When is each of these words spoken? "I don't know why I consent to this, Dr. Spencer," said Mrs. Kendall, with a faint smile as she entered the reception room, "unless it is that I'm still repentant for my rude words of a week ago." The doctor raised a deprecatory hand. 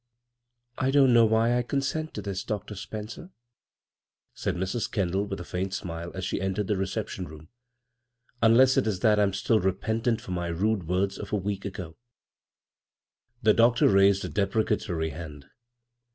"I 0.79 0.89
don't 0.89 1.13
know 1.13 1.25
why 1.27 1.55
I 1.55 1.61
consent 1.61 2.15
to 2.15 2.23
this, 2.23 2.43
Dr. 2.43 2.73
Spencer," 2.73 3.29
said 4.33 4.55
Mrs. 4.55 4.91
Kendall, 4.91 5.27
with 5.27 5.39
a 5.39 5.43
faint 5.43 5.75
smile 5.75 6.11
as 6.15 6.25
she 6.25 6.41
entered 6.41 6.65
the 6.65 6.75
reception 6.75 7.27
room, 7.27 7.49
"unless 8.41 8.77
it 8.77 8.87
is 8.87 9.01
that 9.01 9.19
I'm 9.19 9.33
still 9.33 9.59
repentant 9.59 10.19
for 10.19 10.31
my 10.31 10.47
rude 10.47 10.87
words 10.87 11.19
of 11.19 11.31
a 11.31 11.35
week 11.35 11.65
ago." 11.65 11.97
The 13.43 13.53
doctor 13.53 13.87
raised 13.87 14.25
a 14.25 14.29
deprecatory 14.29 15.11
hand. 15.11 15.45